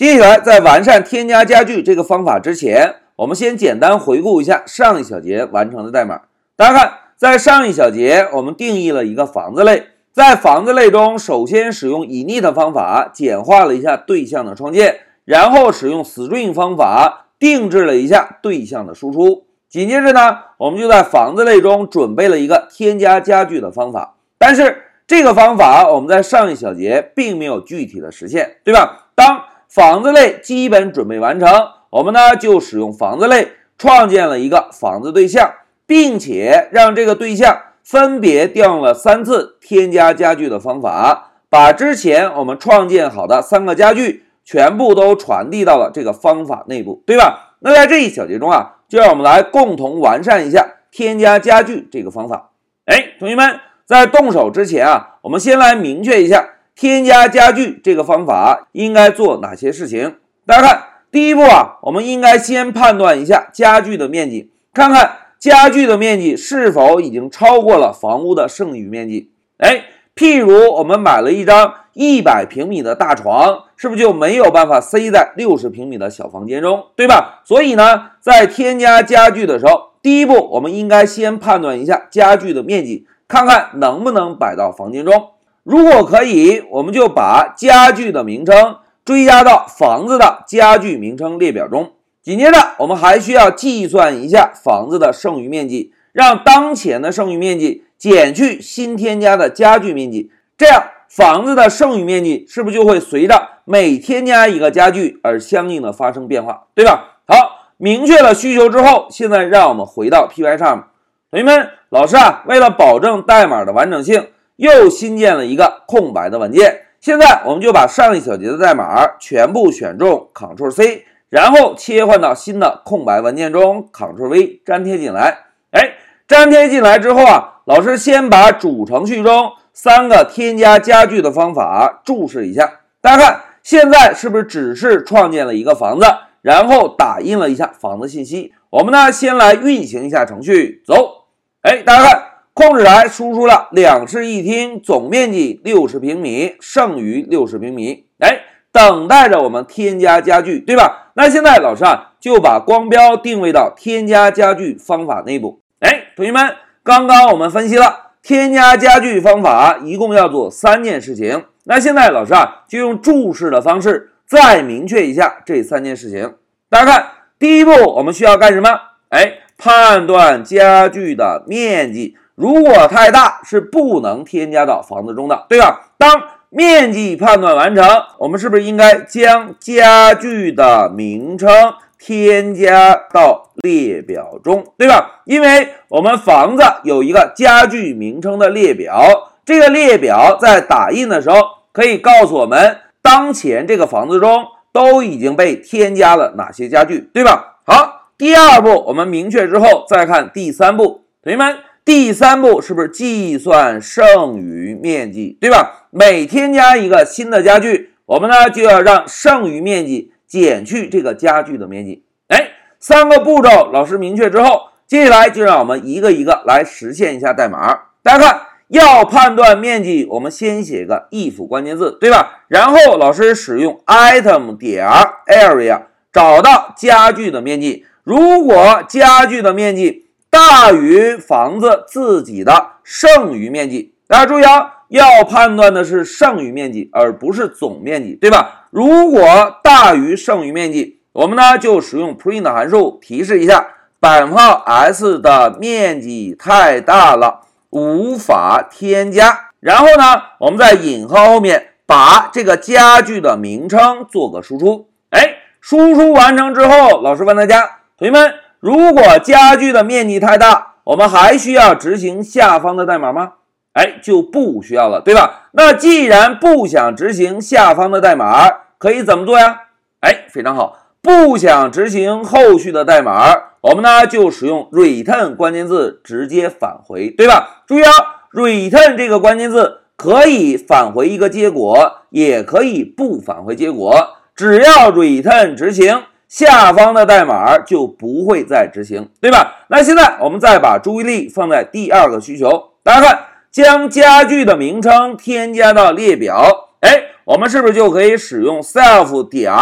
[0.00, 6.22] 接下来，在完善添加家具这个方法之前，我们先简单回顾一下上一小节完成的代码。
[6.56, 19.44] 大家看，在上一小节，我们定义了一个房子类，在房子类中，首先使用 init 方法简化了一下对象的创建，然后使用 string 方法定制了一下对象的输出。
[19.68, 24.14] 紧接着呢，我们就在房子类中准备了一个添加家具的方法。
[24.38, 29.08] 但是这个方法我们在上一小节并没有具体的实现，对吧？
[29.14, 29.42] 当
[29.72, 31.48] 房子类基本准备完成，
[31.90, 35.48] 我们呢就使用房子类创建了一个房子对象，
[35.86, 47.54] 并且让这个对象分别调用了三次添加家具的方法，把之前我们创建好的三个家具全部都传递到了这个方法内部，对吧？
[47.60, 52.50] 那在这一小节中啊，就让我们来共同完善一下添加家具这个方法。
[52.86, 56.44] 哎，同学们在动手之前啊，我们先来明确一下。
[56.80, 60.14] 添加家具这个方法应该做哪些事情？
[60.46, 69.30] 大家看，第一步啊，我们应该先判断一下家具的面积，看看家具的面积是否已经超过了房屋的剩余面积。
[69.58, 69.84] 哎，
[70.16, 77.42] 譬如我们买了一张一百平米的大床，是不是就没有办法塞在六十平米的小房间中，对吧？
[77.44, 85.32] 所以呢，在添加家具的时候，第一步我们应该先判断一下家具的面积，看看能不能摆到房间中。
[85.62, 91.92] 如果可以，我们就把家具的名称追加到房子的家具名称列表中。
[92.22, 107.20] 紧接着，我们还需要计算一下房子的剩余面积，让当前的剩余面积减去新添加的家具面积，这样房子的剩余面积是不是就会随着每添加一个家具而相应的发生变化，对吧？
[107.26, 110.84] 好，明确了需求之后，现在让我们回到 Py 上面。
[111.30, 114.28] 同学们，老师啊，为了保证代码的完整性。
[114.60, 125.46] 又新建了一个空白的文件，现在我们就把上一小节的代码全部选中，Ctrl C，然后切换到新的空白文件中，Ctrl V 粘贴进来。
[125.70, 125.94] 哎，
[126.28, 132.80] 粘贴进来之后啊，老师先把主程序中三个添加家具的方法注释一下。
[133.00, 136.04] 大家看，现在是不是只是创建了一个房子，
[136.42, 138.52] 然后打印了一下房子信息？
[138.68, 141.24] 我们呢，先来运行一下程序，走。
[141.62, 142.29] 哎，大家看。
[142.60, 148.04] 控制台输出了两室一厅，总面积六十平米，剩余六十平米。
[148.18, 151.10] 哎，等待着我们添加家具，对吧？
[151.14, 155.62] 那现在老师啊就把光标定位到添加家具方法内部。
[155.78, 161.44] 哎，同学们，刚刚我们分析了添加家具方法一共要做三件事情。
[161.64, 166.34] 那现在老师啊就用注释的方式再明确一下这三件事情。
[166.68, 167.06] 大家看，
[167.38, 168.68] 第一步我们需要干什么？
[169.08, 172.18] 哎，判断家具的面积。
[172.40, 175.90] 如果太大是不能添加到房子中的，对吧？
[175.98, 177.86] 当面积判断完成，
[178.18, 185.20] 我们是不是应该将家具的名称添加到列表中，对吧？
[185.26, 191.36] 因为我们房子有一个家具名称的列表，这个列表在打印的时候
[191.72, 197.58] 可以告诉我们当前这个房子中都已经被添加了哪些家具，对吧？
[197.66, 201.58] 好，第二步我们明确之后，再看第三步，同学们。
[201.92, 205.88] 第三步是不是计算剩余面积，对吧？
[205.90, 212.04] 每添加一个新的家具，我们呢就要让剩余面积减去这个家具的面积。
[212.28, 217.80] 哎，三个步骤老师明确之后，接下来就让我们一个一个来实现一下代码。
[218.04, 222.44] 大家看，要判断面积，我们先写个 if 关键字，对吧？
[222.46, 224.86] 然后老师使用 item 点
[225.26, 230.06] area 找到家具的面积，如果家具的面积。
[230.30, 238.66] 大于房子自己的剩余面积，大家注意啊，要判断的是剩余面积，而不是总面积，对吧？
[238.70, 243.66] 如果大于剩余面积，我们呢就使用 print 函数提示一下，
[243.98, 247.40] 板号 s 的面积太大了，
[247.70, 249.50] 无法添加。
[249.58, 254.88] 然后呢，我们在引号后面把这个家具的名称做个输出。
[255.10, 258.32] 哎，输出完成之后，老师问大家，同学们。
[258.60, 263.32] 如果家具的面积太大，我们还需要执行下方的代码吗？
[263.72, 265.48] 哎，就不需要了，对吧？
[265.52, 269.62] 那既然不想执行下方的代码，可以怎么做呀？
[270.00, 277.62] 哎，非常好，不想执行后续的代码，我们呢就使用 return 关键字直接返回，对吧？
[277.66, 277.90] 注意啊
[278.32, 286.02] ，return 这个关键字可以返回一个结果，也可以不返回结果，只要 return 执行。
[286.30, 289.64] 下方的代码就不会再执行，对吧？
[289.66, 293.18] 那现在我们再把注意力放在第二个需求，大家看，
[293.50, 299.52] 将家具的名称添加到列表，哎，我们是不是就可以使用 self 点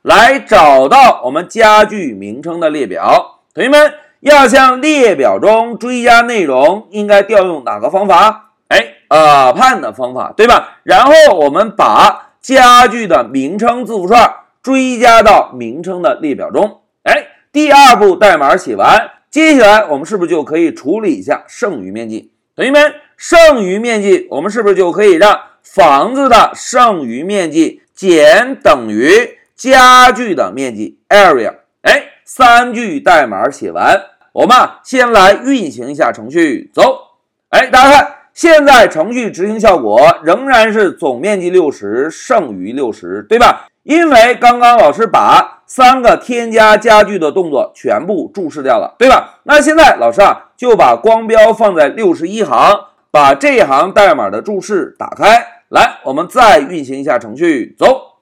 [0.00, 3.40] 来找到我们家具名称的列表。
[3.52, 8.52] 同学们要向列表中追加内容，应该调用哪个方法？
[8.68, 10.78] 哎，append 方法，对吧？
[10.84, 16.80] 然后我们把家具的名称字符串追加到名称的列表中。
[17.02, 22.32] 哎，第二步代码写完，接下来我们是不是就可以处理一下剩余面积？
[22.56, 31.56] 同学们，剩余面积我们是不是就可以让房子的剩余面积减等于家具的面积 area？
[31.82, 34.00] 哎，三句代码写完，
[34.32, 37.18] 我们先来运行一下程序，走。
[37.50, 43.68] 哎，大家看，现在程序执行效果仍然是总面积六十，剩余六十，对吧？
[43.84, 49.40] 因为刚刚老师把三个添加家具的动作全部注释掉了，对吧？
[49.44, 58.14] 那现在老师啊就把光标放在六十一行，把这一行代码的注释打开来，我们再运行一下程序，走。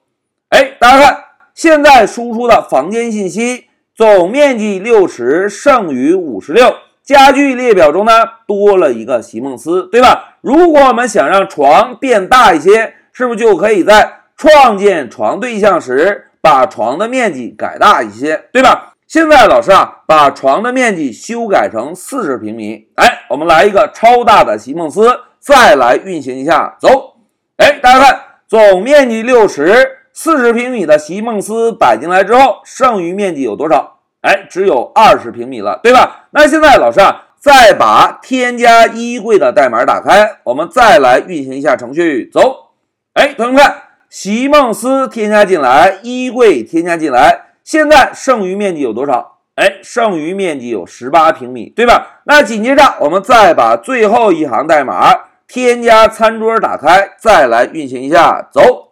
[0.49, 1.23] 哎，大家看，
[1.53, 8.11] 现在输出的房间信息总面积六十，剩余五十六，家具列表中呢
[8.45, 10.35] 多了一个席梦思，对吧？
[10.41, 18.93] 如果我们想让床变大一些，是不是就可以在创建床对象时，把床的面积改大一些，对吧？
[19.07, 22.87] 现在老师啊，把床的面积修改成四十平米。
[22.95, 25.07] 哎，我们来一个超大的席梦思，
[25.39, 27.17] 再来运行一下，走。
[27.57, 33.99] 哎，大家看，总面积六十，四十平米的席梦思摆进来之后，剩余面积有多少？
[34.21, 36.27] 哎，只有二十平米了，对吧？
[36.31, 42.71] 那现在老师啊，再把添加衣柜的代码打开，我们再来运行一下程序，走。
[43.13, 43.82] 哎，同学们看。
[44.13, 49.39] 席梦思添加进来，衣柜添加进来，现在剩余面积有多少？
[49.55, 52.21] 哎，剩余面积有十八平米，对吧？
[52.25, 55.11] 那紧接着我们再把最后一行代码
[55.47, 58.91] 添加餐桌打开，再来运行一下，走。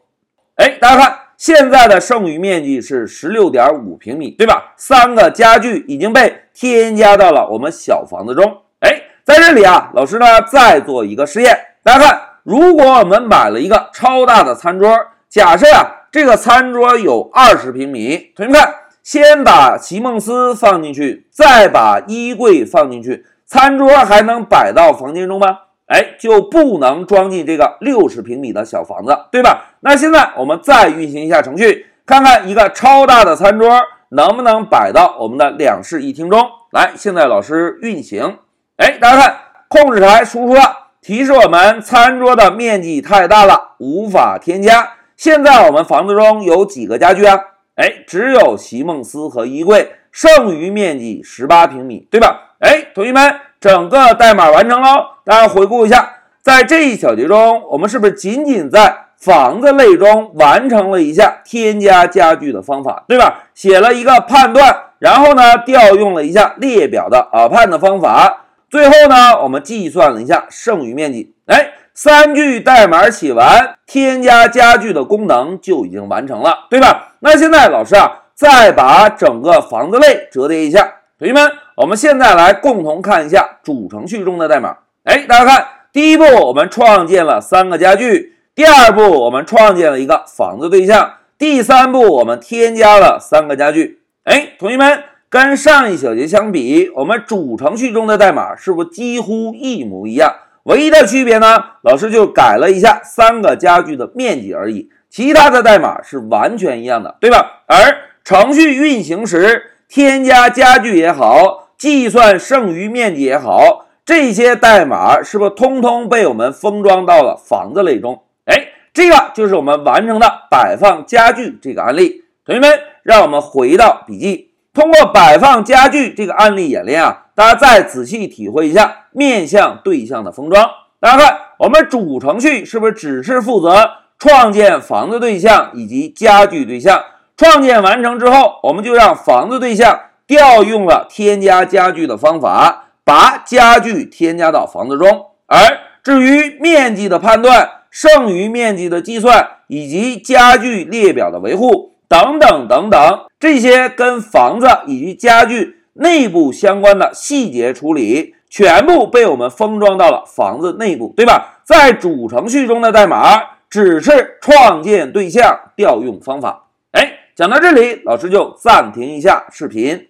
[0.55, 4.73] 哎，大家看，现在的剩余面积是十六点五平米，对吧？
[4.75, 8.63] 三个家具已经被添加到了我们小房子中。
[8.79, 12.21] 哎，在这里啊，老师呢再做一个实验，大家看。
[12.43, 14.89] 如果我们买了一个超大的餐桌，
[15.31, 25.59] 假设啊，这个餐桌有二十平米，同学们看，先把席梦思放进去，再把衣柜放进去，餐桌还能摆到房间中吗？
[25.85, 29.75] 哎，就不能装进这个六十平米的小房子，对吧？
[29.79, 36.91] 那现在我们再运行一下程序，看看一个超大的餐桌能不能摆到我们的两室一厅中来。
[36.97, 38.39] 现在老师运行，
[38.75, 39.37] 哎，大家看，
[39.69, 40.89] 控制台输出了。
[41.01, 44.95] 提示我们餐桌的面积太大了，无法添加。
[45.21, 47.39] 现在我们房子中有几个家具啊？
[47.75, 52.55] 哎，只有席梦思和衣柜，剩余面积十八平米，对吧？
[52.57, 54.87] 哎，同学们，整个代码完成喽。
[55.23, 63.43] 大家回顾一下，在这一小节中，我们是不是仅仅在房子类中完成了一下添加家具的方法，对吧？
[63.53, 68.47] 写了一个判断，然后呢，调用了一下列表的 append 方法。
[68.71, 71.35] 最后呢，我们计算了一下剩余面积。
[71.45, 77.13] 哎，三句代码写完，添加家具的功能就已经完成了，对吧？
[77.19, 80.95] 那现在老师啊，再把整个房子类折叠一下。
[81.19, 84.77] 同学们，我们现在来共同看一下主程序中的代码。
[85.03, 94.01] 哎，大家看，第一步我们创建了三个家具，第二步我们创建了一个房子对象，第三步我们添加了三个家具。
[94.23, 95.03] 哎，同学们。
[95.29, 100.33] 跟上一小节相比，我们主程序中的代码是不是几乎一模一样？
[100.63, 107.63] 唯一的区别呢，老师就改了一下三个家具的面积而已，其他的代码是完全一样的，对吧？
[107.67, 118.23] 而程序运行时添加家具也好，计算剩余面积也好，这些代码是不是通通被我们封装到了房子类中？
[118.45, 122.23] 哎，这个就是我们完成的摆放家具这个案例。
[122.45, 124.50] 同学们，让我们回到笔记。
[124.73, 130.65] 通过摆放家具这个案例演练啊，大家再仔细体会一下面向对象的封装。
[131.01, 137.03] 大家看，我们主程序是不是只是负责创建房子对象以及家具对象？
[137.35, 145.25] 创建完成之后，我们就让房子对象调用了添加家具的方法，把家具添加到房子中。
[145.47, 151.91] 而至于面积的判断、剩余面积的计算以及家具列表的维护。
[152.11, 161.61] 等等等等，这些跟房子以及家具内部相关的细节处理，全部被我们封装到了房子内部，对吧？
[161.63, 166.67] 在主程序中的代码只是创建对象调用方法。
[166.91, 170.07] 哎，讲到这里，老师就暂停一下视频。